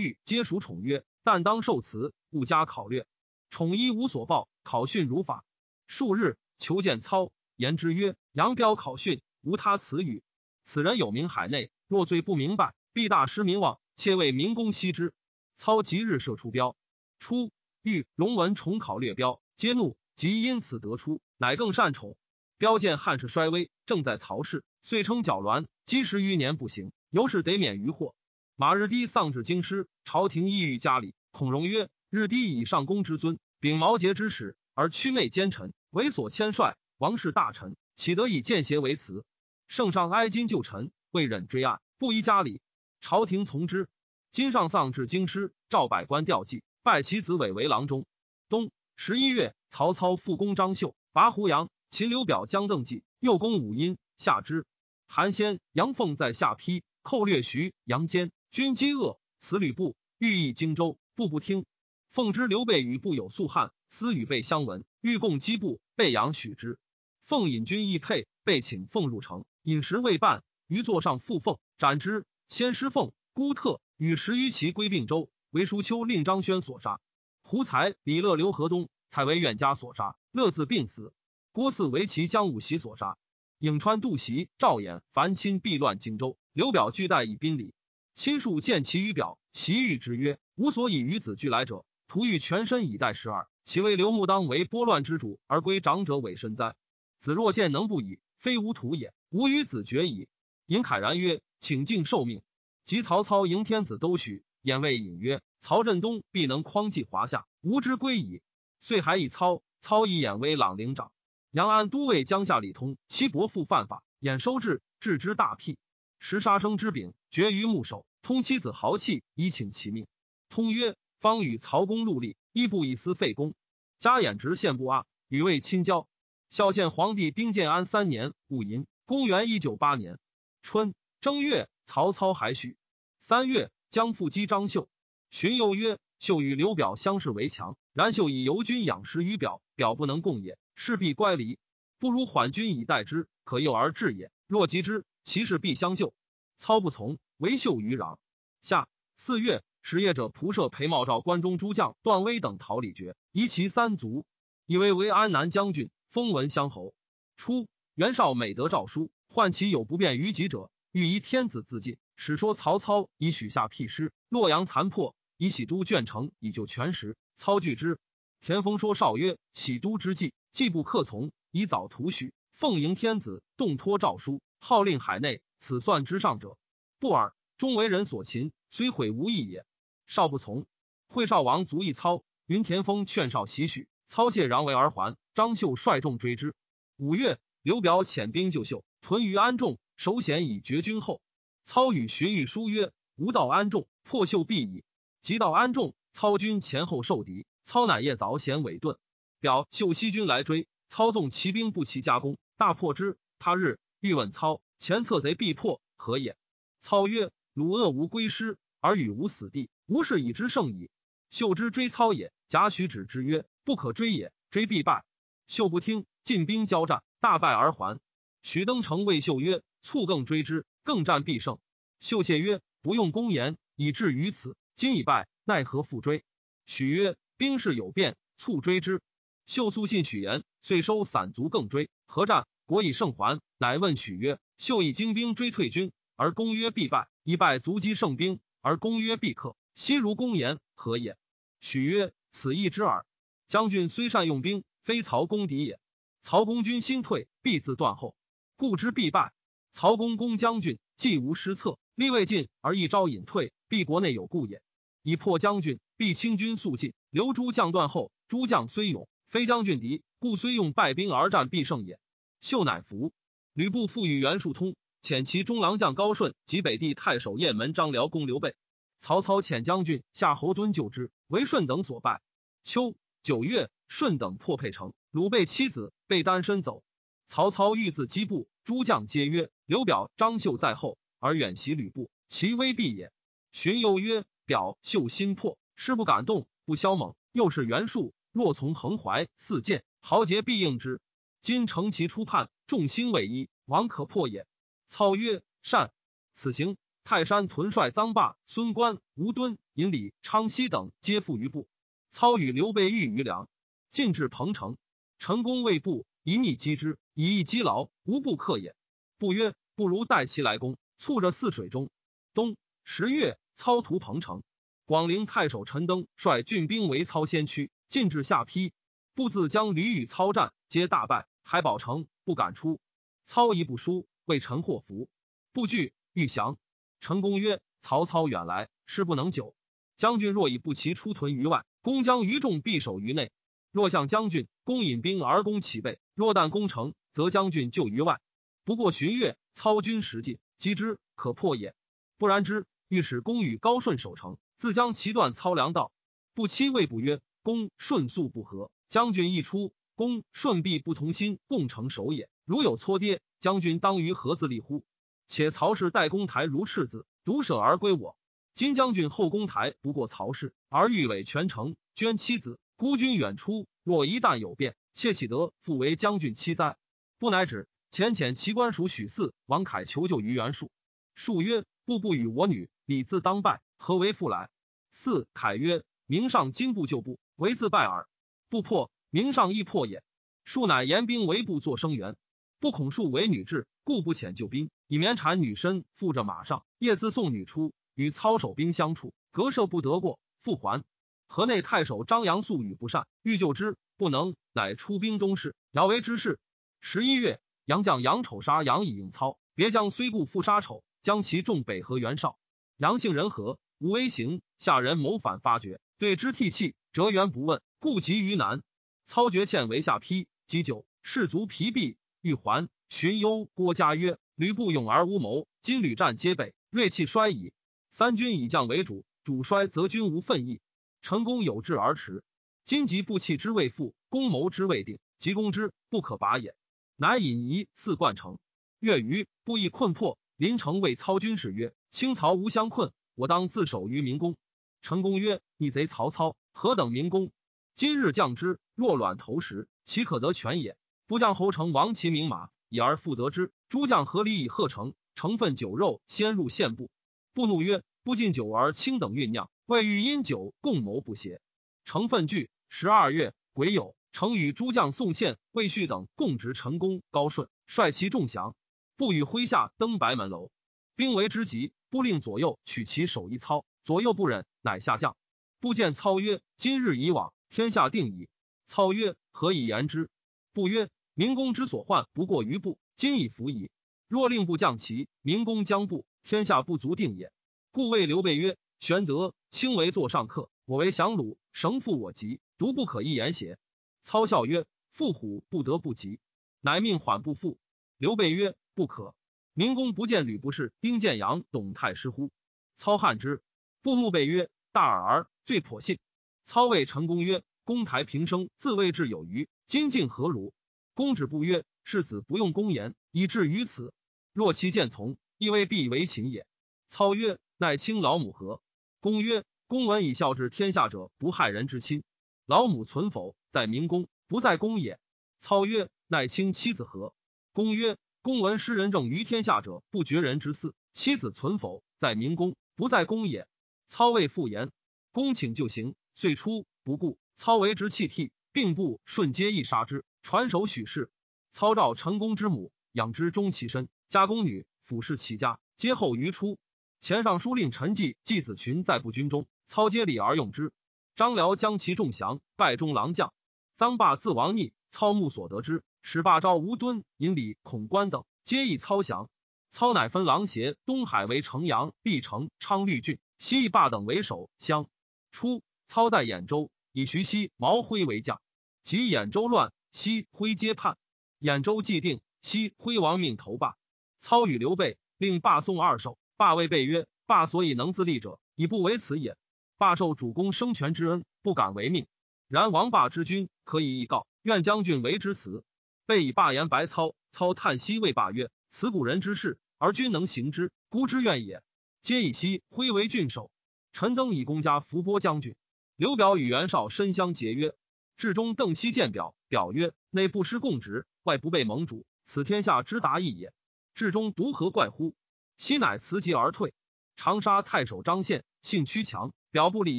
[0.00, 3.06] 彧皆属宠曰：“但当受辞，勿加考略。”
[3.50, 5.44] 宠一无所报，考训如法。
[5.86, 10.22] 数日，求见操，言之曰：“杨彪考训，无他词语。
[10.62, 15.12] 此人有名海内，若罪不明白，必大失民望，切为民公惜之。”
[15.56, 16.76] 操即日射出标。
[17.18, 17.50] 初，
[17.82, 19.96] 欲龙文重考略标，皆怒。
[20.14, 22.16] 即因此得出，乃更善宠。
[22.56, 28.16] 标见汉室衰微，正在曹氏，遂称矫鸾，积十余年不行，由是得免于祸。
[28.56, 31.14] 马日低丧至京师，朝廷意欲家里。
[31.30, 39.24] 孔融曰：“日低以上公之尊，秉毛节之使，而屈媚奸臣，猥琐谦率，王室大臣，岂得以见邪为辞？
[39.68, 42.60] 圣上哀今旧臣，未忍追案，不依家里。
[43.00, 43.88] 朝廷从之。
[44.30, 48.06] 今上丧至京师，召百官吊祭，拜其子伟为郎中。
[48.48, 51.68] 冬十一月。”曹操复攻张绣，拔胡杨。
[51.90, 54.64] 秦刘表将邓纪，又攻武阴，下之。
[55.06, 61.66] 韩先、杨凤在下邳，寇掠徐、杨坚，军饥饿，辞吕布，欲议荆州，步不听。
[62.08, 66.78] 奉之刘备与部有宿汉，私与备相闻，欲共击部，备阳许之。
[67.24, 72.24] 凤引军易配，备请凤入城，饮食未半，于座上复凤斩之。
[72.48, 77.00] 先师凤、孤特与十余骑归并州，为舒丘令张轩所杀。
[77.42, 78.90] 胡才、李乐、刘河东。
[79.10, 81.14] 才为远家所杀，乐自病死。
[81.50, 83.16] 郭汜为其将武袭所杀。
[83.58, 87.72] 颍川杜袭、赵衍、樊钦避乱荆州，刘表拒待以宾礼。
[88.12, 93.48] 亲属见其于表，袭谕之曰：“吾所以与子俱来者，徒欲全身以待十二。
[93.64, 96.76] 其为刘穆当为拨乱之主，而归长者委身哉？
[97.18, 99.14] 子若见能不以，非吾徒也。
[99.30, 100.28] 吾与子绝矣。”
[100.68, 102.42] 尹慨然曰：“请进受命。”
[102.84, 108.40] 及曹操迎天子都许，演谓隐曰：“曹振东必能匡济华夏，吾之归矣。”
[108.80, 111.12] 遂还以操，操以眼为朗陵长。
[111.50, 115.76] 杨安都尉江夏李通，其伯父犯法，眼收治，治之大辟。
[116.18, 118.06] 时杀生之柄，绝于木首。
[118.22, 120.06] 通妻子豪气，以请其命。
[120.48, 123.54] 通曰：“方与曹公戮力，亦不以私废公。”
[123.98, 126.08] 加眼直献不阿，与魏亲交。
[126.50, 130.18] 孝献皇帝丁建安三年戊寅，公元一九八年
[130.62, 132.76] 春正月，曹操还许。
[133.18, 134.88] 三月，将复击张绣。
[135.30, 141.58] 荀攸曰：“秀与刘表相视为强。”然秀以游军养食于表，表不能共也，势必乖离。
[141.98, 144.30] 不如缓军以待之，可诱而至也。
[144.46, 146.14] 若及之，其势必相救。
[146.56, 148.18] 操不从，为秀于壤。
[148.62, 154.24] 下四月，使业者仆射裴茂召关中诸将段威等讨李傕，夷其三族，
[154.66, 156.94] 以为为安南将军，封文乡侯。
[157.36, 161.98] 初，袁绍每得诏书，唤其有不便于己者，欲依天子自尽。
[162.16, 167.16] 史说曹操以许下辟师，洛阳残破，以喜都卷城，以救全时。
[167.36, 167.98] 操拒之。
[168.40, 172.32] 田丰说少曰：“喜都之计，既不克从，以早图许。
[172.52, 176.56] 奉迎天子，动托诏书，号令海内，此算之上者。
[176.98, 179.64] 不尔，终为人所擒，虽毁无益也。”
[180.06, 180.66] 少不从。
[181.06, 182.24] 会少王卒，一操。
[182.46, 185.16] 云田丰劝少袭许，操谢攘为而还。
[185.34, 186.54] 张绣率众追之。
[186.96, 191.20] 五月，刘表遣兵救秀，屯于安众，首显以绝军后。
[191.64, 194.84] 操与荀彧书曰：“吾道安众，破秀必矣。”
[195.20, 195.94] 即道安众。
[196.12, 198.96] 操军前后受敌，操乃夜早显尾遁。
[199.40, 203.18] 表秀西军来追，操纵骑兵不齐加攻，大破之。
[203.38, 206.36] 他日欲问操前策贼必破，何也？
[206.80, 210.90] 操曰：鲁恶无归师，而与无死地，吾是以之胜矣。
[211.28, 215.04] 秀之追操也，贾诩止之曰：不可追也，追必败。
[215.48, 218.00] 秀不听，进兵交战，大败而还。
[218.42, 221.58] 许登城谓秀曰：卒更追之，更战必胜。
[222.00, 225.28] 秀谢曰：不用公言，以至于此，今已败。
[225.44, 226.24] 奈何复追？
[226.66, 229.00] 许曰：“兵势有变，促追之。”
[229.46, 231.88] 秀素信许言，遂收散卒，更追。
[232.04, 239.56] 合战，国以胜还，乃问许曰：“秀以精兵追退军，而公曰必败；以败卒击胜兵，而公曰必克。
[239.74, 241.16] 昔如公言，何也？”
[241.62, 243.06] 许曰：“此义之耳。
[243.46, 245.80] 将军虽善用兵，非曹公敌也。
[246.20, 248.14] 曹公军心退，必自断后，
[248.58, 249.32] 故之必败。
[249.70, 254.60] 曹公公将军，既无失策，力未尽而一招隐退，必国内有故也。
[255.04, 258.10] 以破将军，必清军速进，留诸将断后。
[258.26, 262.00] 诸将虽勇，非将军敌，故虽用败兵而战，必胜也。”
[262.42, 263.12] 秀乃服。
[263.52, 268.56] 吕布复与袁术通，遣其中郎将高顺及北地太守雁门张辽攻刘备。
[268.98, 272.20] 曹操遣将军夏侯惇救之，为顺等所败。
[272.64, 276.82] 秋九月，顺等破沛城，鲁备妻子被单身走。
[277.28, 283.12] 曹操欲自击部，诸将皆曰：“刘表、张绣在后，而远袭吕布，其威必也。”
[283.52, 287.14] 荀攸曰：“表、绣心魄，师不敢动，不消猛。
[287.32, 291.02] 又是袁术，若从横怀似箭，豪杰必应之。
[291.42, 294.46] 今乘其出叛，众心未一，王可破也。”
[294.88, 295.92] 操曰：“善。”
[296.32, 296.78] 此行。
[297.04, 301.68] 泰山屯帅臧霸、孙观、吴敦、尹礼、昌西等皆附于部。
[302.10, 303.50] 操与刘备遇于梁，
[303.90, 304.78] 进至彭城。
[305.18, 308.76] 陈宫谓部一逆击之，以逸击劳，无不克也。
[309.18, 311.90] 不曰：“不如待其来攻。”促着泗水中。
[312.32, 314.44] 冬十月，操屠彭城。
[314.84, 318.72] 广陵太守陈登率郡兵为操先驱，进至下邳，
[319.16, 322.78] 不自将吕与操战，皆大败，还保城，不敢出。
[323.24, 325.08] 操一不书，为陈祸福，
[325.52, 326.56] 不惧，欲降。
[327.00, 329.56] 陈公曰：“曹操远来，事不能久。
[329.96, 333.32] 将军若以不齐出屯于外，公将于众必守于内。
[333.72, 338.20] 若向将军，公引兵而攻其背；若但攻城，则将军就于外。
[338.62, 341.74] 不过旬月，操军实进，击之可破也。
[342.16, 345.90] 不然之，欲使公与高顺守城，自将其断操粮道。
[346.32, 352.30] 不期未不曰：公顺素不和，将军一出，公顺必不同心，共成守也。
[352.44, 354.84] 如有错跌，将军当于何自立乎？”
[355.26, 358.16] 且曹氏待公台如赤子，独舍而归我。
[358.54, 363.66] 今将军后公台不过曹氏，而欲委全城，捐妻子，孤军远出。
[363.82, 366.76] 若一旦有变，妾岂得复为将军妻哉？
[367.18, 367.66] 不乃止。
[367.90, 370.70] 遣遣其官属许嗣、王凯求救于袁术。
[371.14, 374.50] 术曰：“步步与我女，礼自当拜，何为复来？”
[374.94, 378.06] 嗣凯曰：“明上今不救步，唯自败耳。
[378.50, 380.02] 不破，明上亦破也。”
[380.44, 382.14] 术乃严兵为部作声援，
[382.60, 384.70] 不恐术为女质，故不遣救兵。
[384.86, 390.84] 以绵缠女身，附着马上，夜自送女出，与操守兵相处，隔射不得过，复还。
[391.26, 396.38] 河内太守张杨素与不善，欲救之，不能，乃出兵东市，遥为之事。
[396.80, 402.38] 十一月，杨将杨丑杀杨以应操，别将虽故复杀丑，将其众北河袁绍。
[402.76, 408.62] 杨姓人和，无威行，下人谋反发觉，对之涕泣，折元不问，故急于南。
[409.04, 412.68] 操决欠为下邳，积久，士卒疲弊，欲还。
[412.88, 414.18] 荀攸、郭嘉曰。
[414.34, 417.52] 吕布勇而无谋，今屡战皆北，锐气衰矣。
[417.90, 420.60] 三军以将为主，主衰则军无奋意。
[421.02, 422.22] 成功有志而驰，
[422.64, 426.54] 今即不弃之未复，攻谋之未定，即攻之不可拔也。
[427.00, 428.40] 乃引夷四冠城。
[428.80, 430.18] 月余，不亦困破。
[430.36, 434.34] 临城谓操军士曰：“清曹无相困，我当自守于明宫。”
[434.82, 437.30] 成功曰：“逆贼曹操何等明宫？
[437.76, 440.76] 今日降之，若卵投石，岂可得全也？
[441.06, 446.90] 不将侯成亡其名马。”以而复得之，诸将合理以贺成，成分酒肉，先入献部。
[447.32, 451.40] 布怒曰：“不敬酒而卿等酝酿，未欲因酒共谋不邪？”
[451.86, 452.50] 成分惧。
[452.68, 457.02] 十二月，癸酉，成与诸将宋宪、魏续等共执成功。
[457.12, 458.56] 高顺率其众降，
[458.96, 460.50] 不与麾下登白门楼。
[460.96, 465.16] 兵为之急，不令左右取其首一操，左右不忍，乃下降。
[465.60, 468.28] 不见操曰：“今日已往，天下定矣。”
[468.66, 470.10] 操曰：“何以言之？”
[470.52, 470.90] 不曰。
[471.14, 473.70] 明公之所患不过于部，今已服矣。
[474.08, 477.30] 若令部将齐，明公将部，天下不足定也。
[477.70, 483.60] 故谓刘备曰：“玄德卿为座上客，我为降虏，绳缚我急，独不可一言邪？”
[484.08, 486.18] 操笑曰：“父虎不得不及，
[486.62, 487.58] 乃命缓不复。”
[487.98, 489.14] 刘备曰：“不可。
[489.52, 492.30] 明公不见吕布是丁建阳、董太师乎？”
[492.74, 493.42] 操汉之。
[493.82, 495.98] 布怒备曰：“大耳儿，最颇信。”
[496.46, 500.54] 操谓成功曰：“公台平生自谓智有余，今竟何如？”
[500.96, 503.92] 公止不曰：“世子不用公言，以至于此。
[504.32, 506.46] 若其见从，亦未必为秦也。”
[506.88, 508.62] 操曰：“乃卿老母何？”
[509.00, 512.02] 公曰：“公闻以孝治天下者，不害人之亲。
[512.46, 514.98] 老母存否，在明公，不在公也。”
[515.38, 517.14] 操曰：“乃卿妻子何？”
[517.52, 520.72] 公曰：“公闻施仁政于天下者，不绝人之嗣。
[520.92, 523.46] 妻子存否，在明公，不在公也。”
[523.86, 524.70] 操谓复言。
[525.12, 527.18] 公请就行，遂出不顾。
[527.34, 530.04] 操为之弃替，并不顺皆一杀之。
[530.22, 531.10] 传首许氏。
[531.50, 533.88] 操召陈宫之母，养之终其身。
[534.08, 536.58] 家宫女俯视其家，皆后于出。
[537.00, 540.72] 前尚书令陈纪季子群在不军中，操接礼而用之。
[541.16, 543.32] 张辽将其众降，拜中郎将。
[543.78, 549.30] 臧霸自王逆，操目所得之，使霸昭吴敦、尹礼、孔关等，皆以操降。
[549.70, 554.88] 操乃分狼邪、东海为城阳、毕城、昌绿郡，西邑霸等为首乡。
[555.30, 558.40] 初，操在兖州，以徐熙、毛辉为将。
[558.82, 560.98] 及兖州乱，西辉皆叛。
[561.40, 563.76] 兖州既定，西辉亡命投霸。
[564.18, 566.18] 操与刘备令霸送二首。
[566.36, 569.36] 霸谓备曰：“霸所以能自立者，以不为此也。
[569.76, 572.08] 霸受主公生权之恩，不敢违命。
[572.48, 575.62] 然王霸之君，可以议告，愿将军为之辞。”
[576.06, 577.14] 备以霸言白操。
[577.30, 581.62] 操叹息谓霸曰：“此古人之事，而君能行之，孤之愿也。”
[582.00, 583.50] 皆以西辉为郡守。
[583.92, 585.54] 陈登以公家伏波将军。
[585.94, 587.74] 刘表与袁绍深相结约。
[588.16, 593.52] 至中邓熙见表，表曰：“内不失共职，外不被盟主，此天下之达意也。
[593.94, 595.14] 至中独何怪乎？”
[595.58, 596.72] 熙乃辞疾而退。
[597.14, 599.98] 长沙太守张宪性屈强，表不理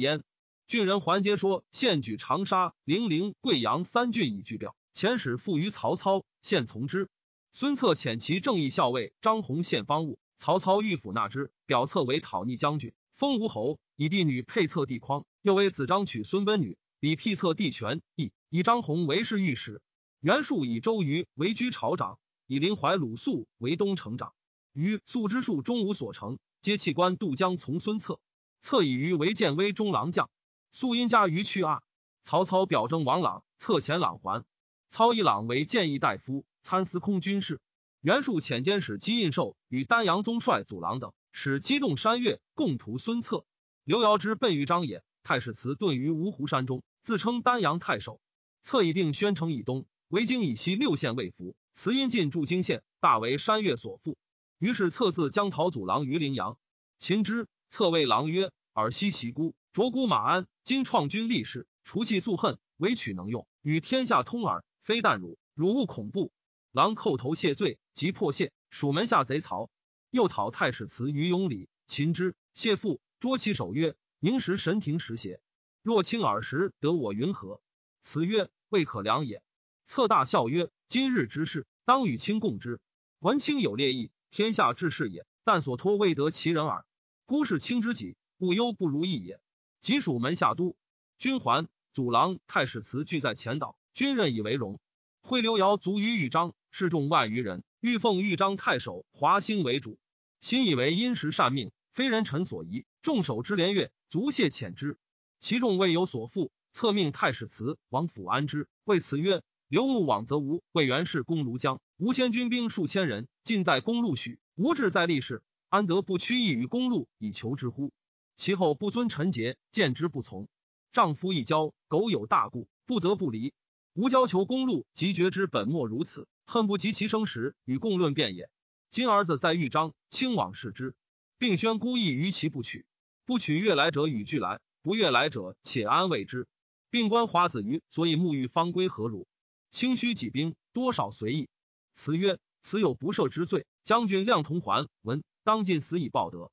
[0.00, 0.24] 焉。
[0.70, 7.08] 郡人还皆说：“现举长沙、零陵、贵阳三郡以拒表，遣使附于曹操，现从之。”
[7.50, 16.78] 孙策遣其正义校尉张宏献方物，曹操欲抚纳之，表策为讨逆将军，封吴侯，以弟女配策帝匡，又为子张娶孙奔女。
[17.00, 19.82] 李辟策帝权，义以张宏为侍御史。
[20.20, 24.34] 袁术以周瑜为居朝长，以林怀、鲁肃为东城长。
[24.72, 28.20] 于肃之术终无所成，皆弃官渡江从孙策。
[28.60, 30.30] 策以于为建威中郎将。
[30.70, 31.82] 素因家于去阿。
[32.22, 34.44] 曹操表征王朗，策遣朗还。
[34.88, 37.60] 操以朗为谏议大夫，参司空军事。
[38.00, 43.44] 袁术遣监使姬印绶与丹阳宗帅祖郎等，使激动山岳，共图孙策。
[43.84, 45.02] 刘繇之奔豫章也。
[45.22, 46.82] 太史慈遁于芜湖山中。
[47.02, 48.20] 自称丹阳太守，
[48.62, 51.54] 策以定宣城以东，为京以西六县未服。
[51.72, 54.18] 慈因进驻京县，大为山岳所附。
[54.58, 56.58] 于是策自将讨祖郎于陵阳。
[56.98, 64.64] 秦之策谓郎曰：“尔西其孤，卓姑马鞍，今创军立事，除气素恨，唯取能用，与天下通耳。
[64.80, 66.32] 非但汝，汝勿恐怖。”
[66.72, 68.52] 狼叩头谢罪，即破谢。
[68.70, 69.70] 蜀门下贼曹
[70.10, 71.68] 又讨太史慈于永礼。
[71.86, 75.40] 擒之谢父，捉其手曰：“宁时神庭时邪？”
[75.82, 77.62] 若亲耳时，得我云何？
[78.00, 79.40] 此曰未可量也。
[79.84, 82.80] 策大笑曰：“今日之事，当与卿共之。
[83.20, 85.26] 闻卿有烈意，天下之士也。
[85.44, 86.84] 但所托未得其人耳。
[87.24, 89.40] 孤是卿之己，勿忧不如意也。”
[89.80, 90.76] 即属门下都
[91.18, 94.78] 君还，祖郎太史慈俱在前岛，君任以为荣。
[95.22, 99.98] 会刘繇卒于豫章，士众万余人，欲奉豫章太守华兴为主。
[100.40, 102.84] 心以为因时善命，非人臣所宜。
[103.02, 104.98] 众守之连月，足谢遣之。
[105.38, 108.68] 其众未有所负，策命太史慈往府安之。
[108.84, 110.62] 谓辞曰：“刘穆往则无。
[110.72, 114.38] 魏元氏攻庐江，吴先军兵数千人，尽在公路许。
[114.56, 117.92] 吴志在立事，安得不屈意于公路以求之乎？
[118.40, 120.48] 其后不遵臣节，见之不从。
[120.92, 123.52] 丈夫一交，苟有大故，不得不离。
[123.92, 128.48] 吾交求公路，即觉之本末如此，恨不及其生时与共论辩也。
[128.88, 130.94] 今儿子在豫章，卿往视之，
[131.36, 132.86] 并宣孤意于其不取，
[133.26, 136.48] 不取悦来者与俱来。”不悦来者，且安慰之。
[136.88, 139.26] 并观华子瑜，所以沐浴方归何如？
[139.70, 141.50] 轻虚己兵，多少随意。
[141.92, 143.66] 辞曰：“此有不赦之罪。
[143.84, 146.50] 将军亮同还，闻当尽死以报德。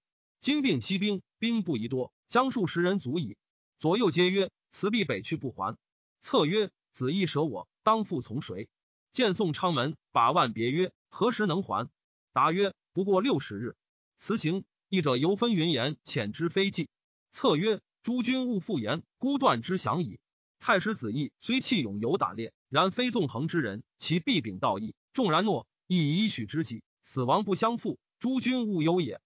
[0.48, 3.36] 今并息兵，兵不宜多，将数十人足矣。”
[3.80, 5.78] 左右皆曰：“辞必北去不还。”
[6.22, 8.70] 策曰：“子亦舍我，当复从谁？”
[9.12, 11.90] 见宋昌门，把万别曰：“何时能还？”
[12.32, 13.76] 答曰：“不过六十日。”
[14.16, 16.88] 辞行，译者犹分云言，遣之非计。
[17.30, 17.82] 策曰。
[18.02, 20.22] 诸君勿复言，孤断之降矣。
[20.60, 28.00] 太师子义虽气勇有胆烈，然非纵横之人，其必秉道义，众然诺，亦以许之己，死亡不相负。
[28.18, 29.20] 诸君勿忧也。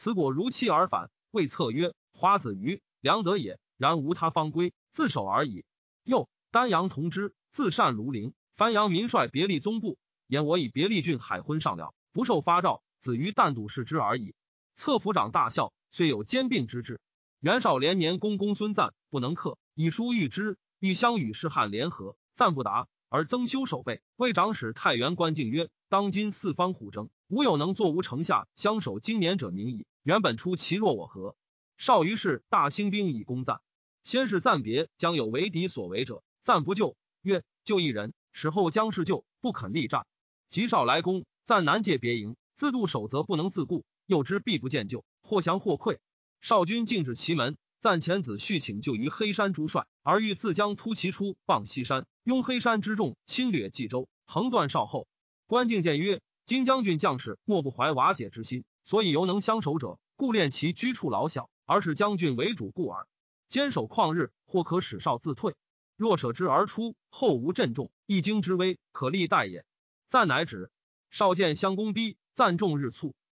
[0.00, 5.64] 此果如期而返，谓策曰：“花子瑜良德也，然无他方归，自守而已。”
[6.06, 8.32] 又丹阳同之，自善庐陵。
[8.54, 14.36] 樊阳民帅别立宗部，言我以别立郡海昏上了，不受发诏，子瑜但笃视之而已。
[14.76, 17.00] 策府长大笑，虽有兼并之志。
[17.40, 20.58] 袁绍连年攻公孙瓒，不能克，以书谕之。
[20.78, 24.00] 欲相与士汉联合，赞不达，而增修守备。
[24.14, 29.86] 魏长史太原关敬曰：“当今四方互争，吾有能坐吴城下相守经年者名矣。
[30.02, 31.36] 原本出其若我何？”
[31.78, 33.60] 绍于是大兴兵以攻赞。
[34.02, 40.06] 先是暂别，将有为敌所为者，赞不救，曰：“救一人。”使后将士救，不肯力战。
[40.48, 45.98] 及绍来攻，赞难借别营，自度守则不能自固，又知必不见救，或降或溃。
[46.40, 55.08] 少军进至其门，暂遣子续请救于黑山诸帅，而欲自将突其出傍西山，拥黑山之众，侵略冀州，横断少后。
[55.46, 63.06] 关敬谏曰：“金将军将士莫不怀瓦解之心，所以犹能相守者，故练其居处老小，而使将军为主故耳。
[63.48, 65.52] 坚守旷日，或可使少自退；
[65.94, 69.66] 若舍之而出，后无阵重，一经之危，可立待也。”
[70.08, 70.70] 赞乃止。
[71.10, 73.14] 少见相公逼，赞众日促。